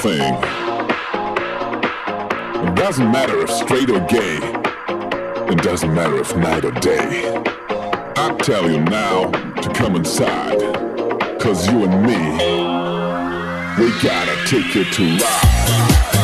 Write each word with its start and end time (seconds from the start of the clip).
thing. 0.00 0.34
It 2.66 2.74
doesn't 2.74 3.10
matter 3.10 3.38
if 3.40 3.50
straight 3.50 3.90
or 3.90 4.00
gay. 4.06 4.38
It 5.52 5.62
doesn't 5.62 5.94
matter 5.94 6.18
if 6.18 6.36
night 6.36 6.64
or 6.64 6.72
day. 6.72 7.42
I 8.16 8.36
tell 8.38 8.70
you 8.70 8.80
now 8.80 9.30
to 9.30 9.72
come 9.72 9.96
inside. 9.96 10.58
Cause 11.40 11.70
you 11.70 11.84
and 11.84 12.02
me, 12.02 12.18
we 13.78 13.90
gotta 14.02 14.36
take 14.46 14.74
it 14.76 14.92
to 14.94 15.24
ride. 15.24 16.15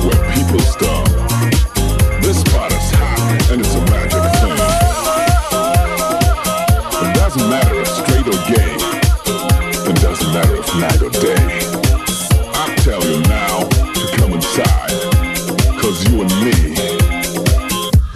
where 0.00 0.32
people 0.32 0.60
stop. 0.60 1.06
This 2.22 2.40
spot 2.40 2.72
is 2.72 2.90
hot 2.92 3.50
and 3.50 3.60
it's 3.60 3.74
a 3.74 3.80
magic 3.92 4.22
thing. 4.40 4.56
It 7.04 7.14
doesn't 7.14 7.50
matter 7.50 7.80
if 7.80 7.88
straight 7.88 8.26
or 8.26 8.40
gay. 8.48 8.72
It 9.90 9.96
doesn't 10.00 10.32
matter 10.32 10.56
if 10.56 10.74
night 10.76 11.02
or 11.02 11.10
day. 11.10 11.44
I 12.54 12.74
tell 12.76 13.04
you 13.04 13.20
now 13.28 13.68
to 13.68 14.16
come 14.16 14.32
inside. 14.32 14.92
Cause 15.80 16.08
you 16.08 16.22
and 16.22 16.32
me, 16.44 16.56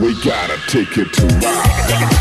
we 0.01 0.14
gotta 0.25 0.59
take 0.69 0.97
it 0.97 1.12
to 1.12 1.27
ride. 1.45 2.18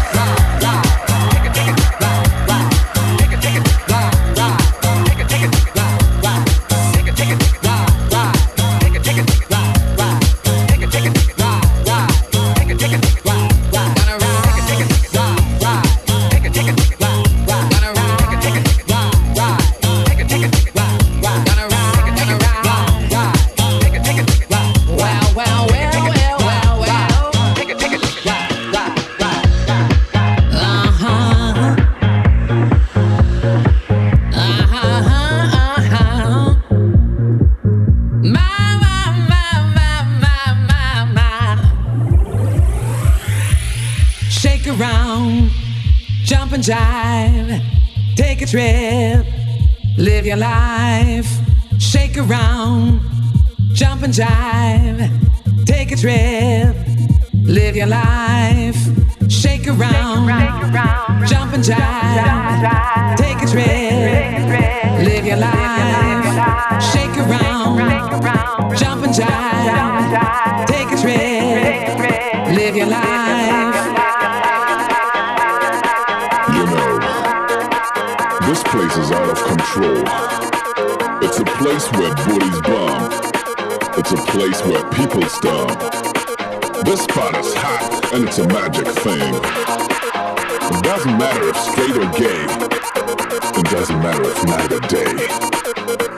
doesn't 93.78 94.00
matter 94.00 94.24
if 94.24 94.44
night 94.44 94.74
or 94.74 94.80
day. 94.88 95.28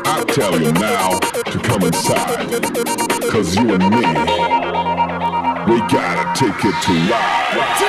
I 0.06 0.24
tell 0.30 0.58
you 0.62 0.72
now 0.72 1.20
to 1.20 1.60
come 1.60 1.84
inside, 1.84 2.48
cause 3.30 3.54
you 3.54 3.74
and 3.74 3.84
me, 3.90 4.06
we 5.68 5.80
gotta 5.92 6.40
take 6.40 6.64
it 6.64 6.82
to 6.84 6.94
life. 7.12 7.89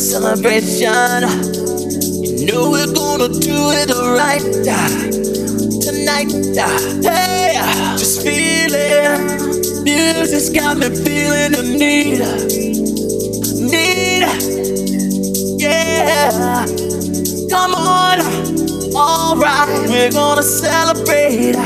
Celebration. 0.00 1.28
You 2.24 2.46
know 2.46 2.70
we're 2.70 2.90
gonna 2.94 3.28
do 3.28 3.70
it 3.76 3.90
right 4.16 4.40
tonight. 5.82 6.32
Hey, 7.04 7.52
just 7.98 8.22
feel 8.22 8.72
it. 8.72 9.84
Music's 9.84 10.48
got 10.48 10.78
me 10.78 10.88
feeling 10.88 11.52
the 11.52 11.62
need. 11.78 12.20
Need. 13.70 14.24
Yeah. 15.60 16.64
Come 17.50 17.74
on. 17.74 18.20
Alright, 18.96 19.88
we're 19.90 20.10
gonna 20.12 20.42
celebrate 20.42 21.56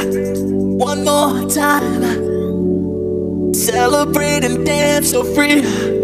one 0.77 1.05
more 1.05 1.49
time. 1.49 2.03
Celebrate 3.55 4.45
and 4.45 4.67
dance 4.67 5.11
so 5.13 5.23
free. 5.23 6.04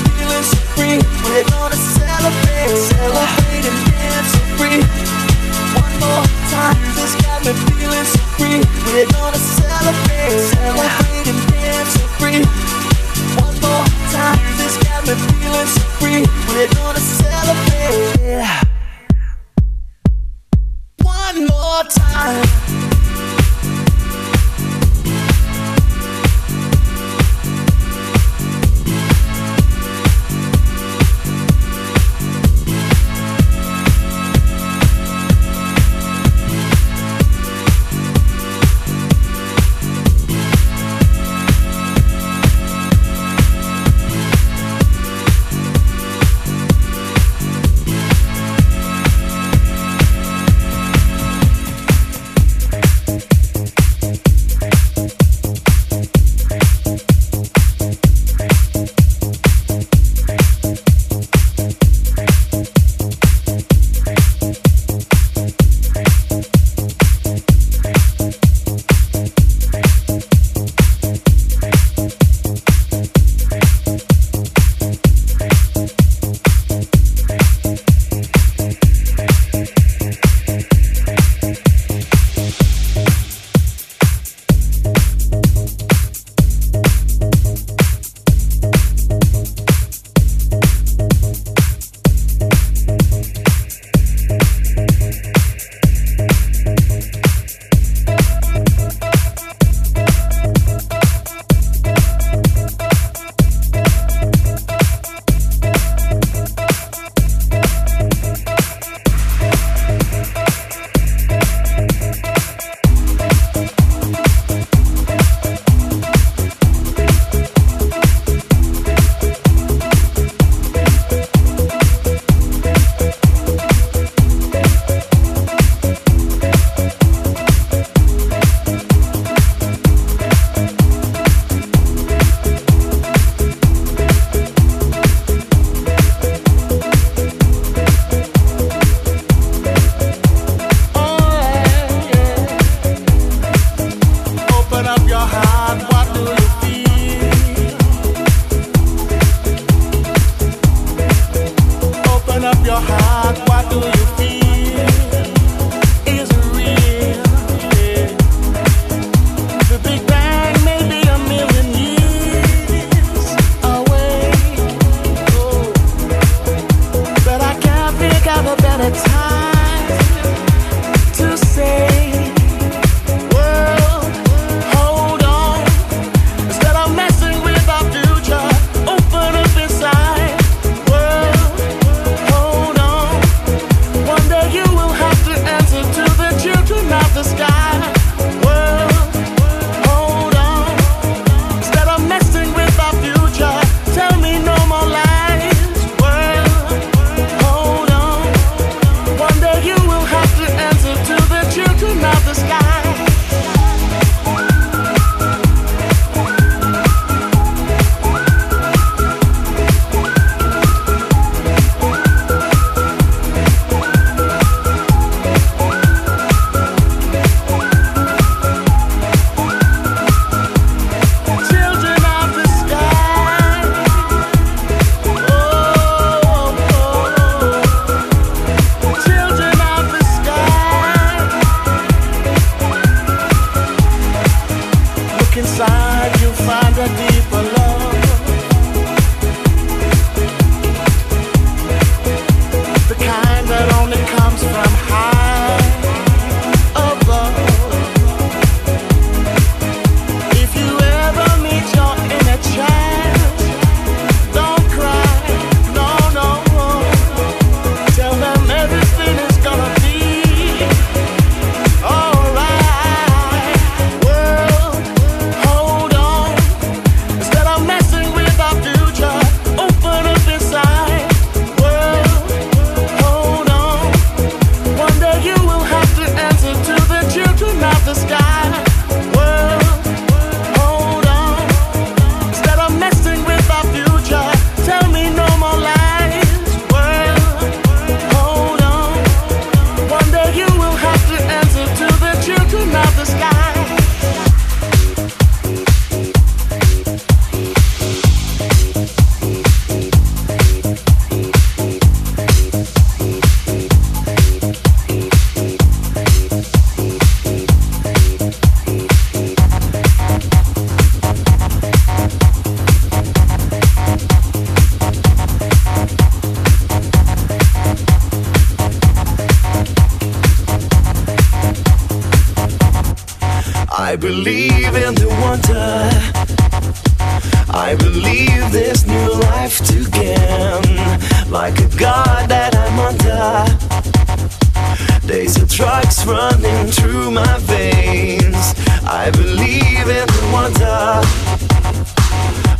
believe 339.61 339.89
in 339.89 340.31
wonder. 340.31 341.01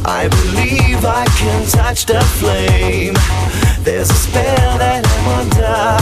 I 0.06 0.28
believe 0.30 1.06
I 1.06 1.26
can 1.38 1.66
touch 1.68 2.06
the 2.06 2.22
flame. 2.22 3.16
There's 3.84 4.10
a 4.10 4.14
spell 4.14 4.78
that 4.78 5.06
I'm 5.06 5.28
under. 5.40 5.98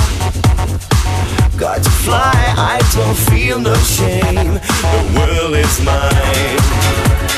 Got 1.57 1.83
to 1.83 1.89
fly, 1.89 2.33
I 2.57 2.79
don't 2.95 3.17
feel 3.29 3.59
no 3.59 3.75
shame. 3.75 4.59
The 4.93 5.01
world 5.15 5.55
is 5.55 5.79
mine. 5.83 7.28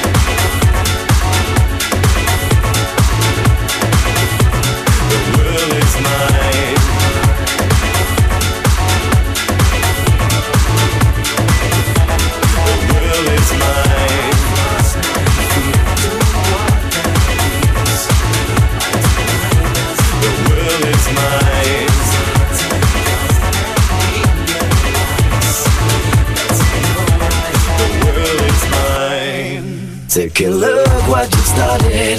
started 31.54 32.18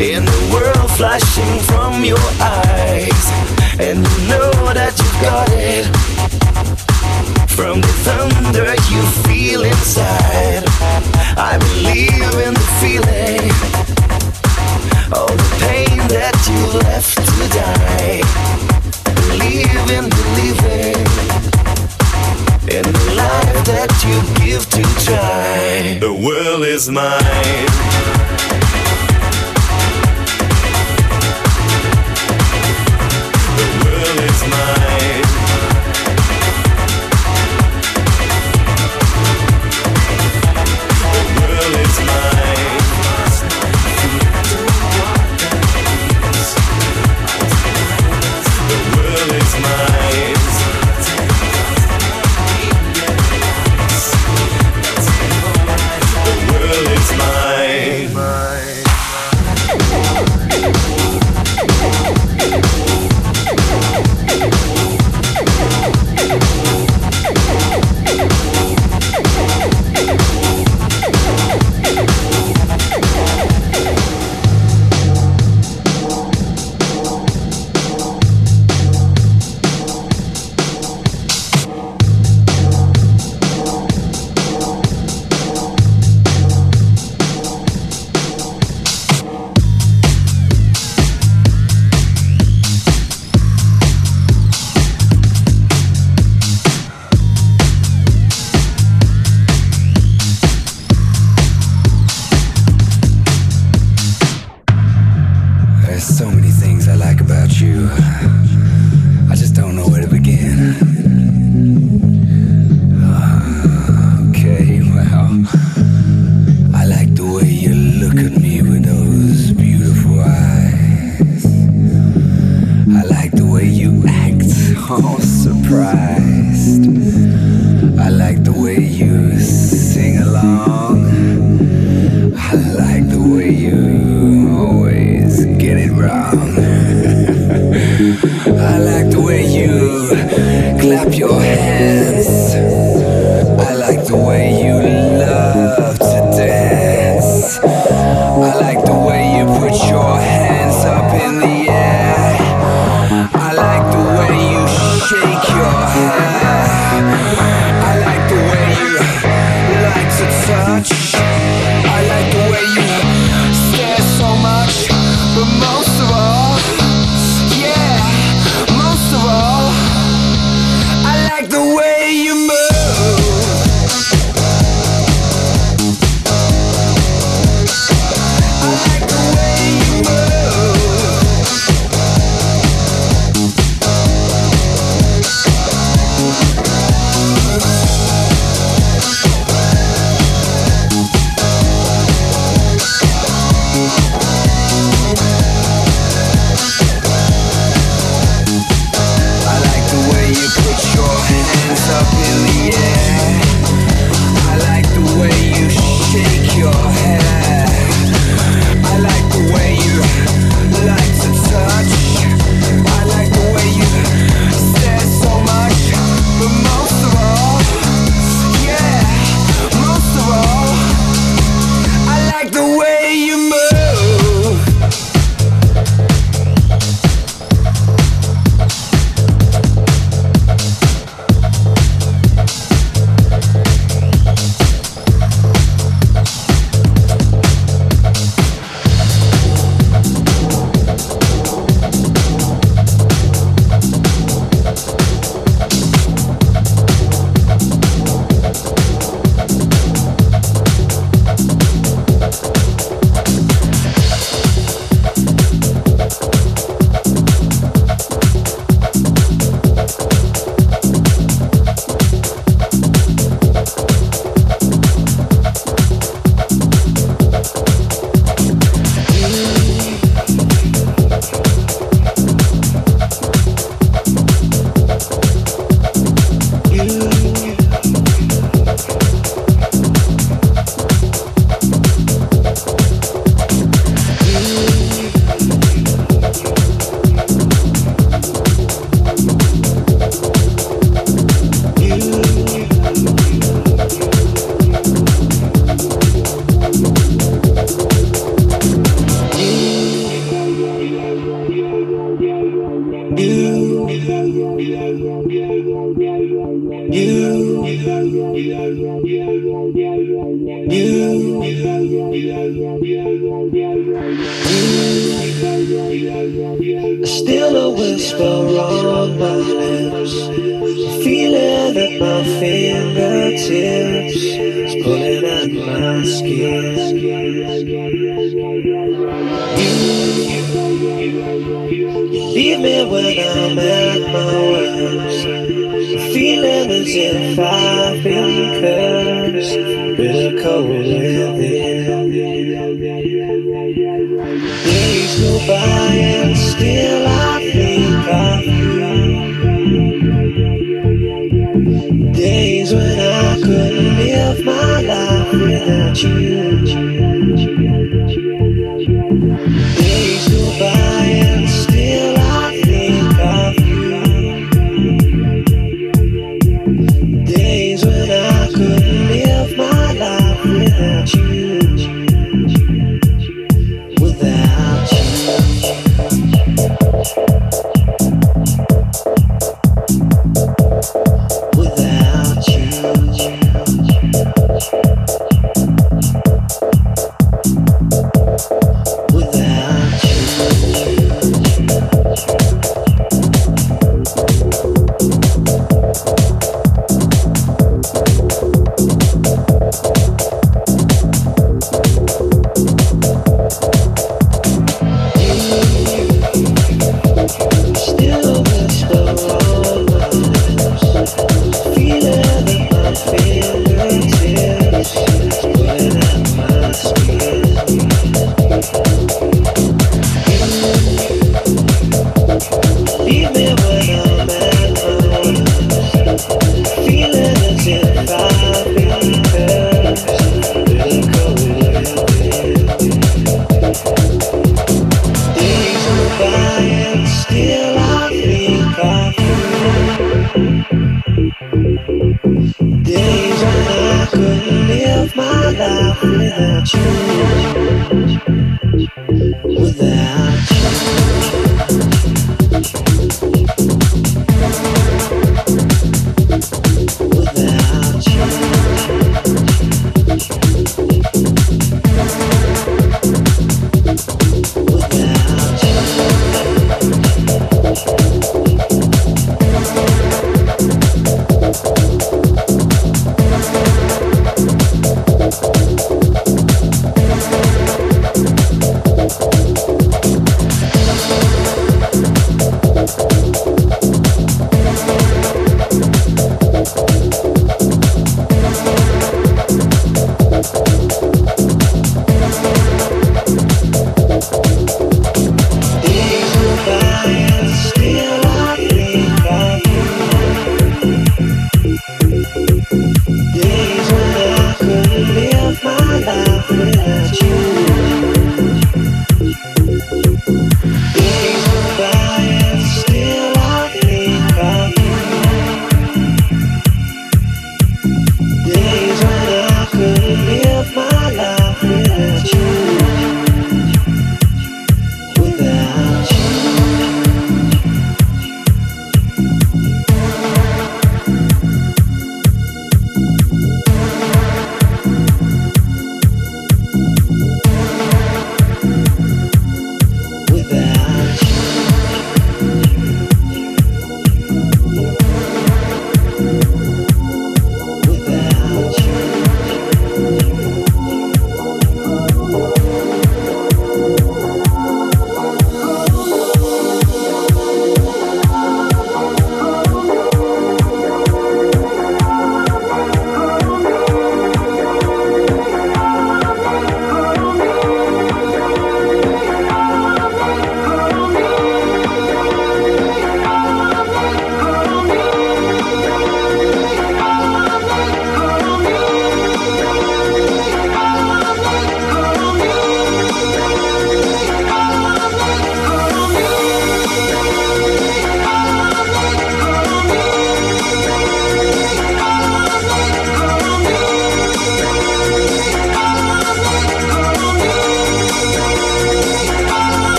in 0.00 0.24
the 0.24 0.40
world 0.52 0.90
flashing 0.98 1.54
from 1.70 2.04
your 2.04 2.26
eyes, 2.40 3.24
and 3.78 3.98
you 4.02 4.18
know 4.30 4.50
that 4.78 4.92
you've 4.98 5.20
got 5.22 5.48
it 5.52 5.86
from 7.56 7.80
the 7.80 7.94
thunder 8.06 8.68
you 8.90 9.02
feel 9.26 9.62
inside. 9.62 10.64
I 11.50 11.58
believe 11.66 12.34
in 12.46 12.54
the 12.60 12.68
feeling, 12.80 13.44
all 15.14 15.34
the 15.42 15.50
pain 15.66 15.98
that 16.16 16.36
you 16.50 16.62
left 16.86 17.14
to 17.16 17.44
die. 17.60 18.22
Believe 19.28 19.86
in 19.98 20.04
believing 20.18 21.41
in 22.74 22.84
the 22.84 23.14
life 23.14 23.64
that 23.66 23.92
you 24.06 24.46
give 24.46 24.64
to 24.70 24.82
try. 25.04 25.98
The 26.00 26.12
world 26.12 26.64
is 26.64 26.88
mine. 26.88 28.51